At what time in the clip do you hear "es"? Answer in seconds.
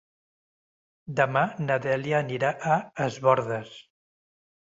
3.09-3.19